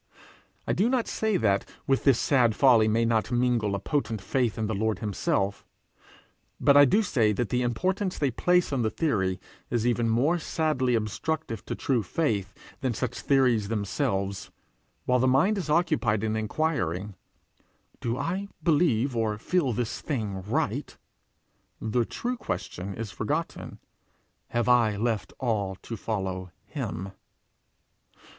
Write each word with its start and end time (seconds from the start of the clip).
I 0.65 0.73
do 0.73 0.89
not 0.89 1.07
say 1.07 1.37
that 1.37 1.63
with 1.85 2.05
this 2.05 2.17
sad 2.19 2.55
folly 2.55 2.87
may 2.87 3.05
not 3.05 3.31
mingle 3.31 3.75
a 3.75 3.79
potent 3.79 4.19
faith 4.19 4.57
in 4.57 4.65
the 4.65 4.73
Lord 4.73 4.97
himself; 4.97 5.63
but 6.59 6.75
I 6.75 6.85
do 6.85 7.03
say 7.03 7.33
that 7.33 7.49
the 7.49 7.61
importance 7.61 8.17
they 8.17 8.31
place 8.31 8.73
on 8.73 8.89
theory 8.89 9.39
is 9.69 9.85
even 9.85 10.09
more 10.09 10.39
sadly 10.39 10.95
obstructive 10.95 11.63
to 11.65 11.75
true 11.75 12.01
faith 12.01 12.51
than 12.79 12.95
such 12.95 13.19
theories 13.19 13.67
themselves: 13.67 14.49
while 15.05 15.19
the 15.19 15.27
mind 15.27 15.59
is 15.59 15.69
occupied 15.69 16.23
in 16.23 16.35
enquiring, 16.35 17.13
'Do 17.99 18.17
I 18.17 18.47
believe 18.63 19.15
or 19.15 19.37
feel 19.37 19.71
this 19.71 20.01
thing 20.01 20.41
right?' 20.41 20.97
the 21.79 22.05
true 22.05 22.37
question 22.37 22.95
is 22.95 23.11
forgotten: 23.11 23.77
'Have 24.47 24.67
I 24.67 24.97
left 24.97 25.31
all 25.39 25.75
to 25.83 25.95
follow 25.95 26.49
him?' 26.65 27.11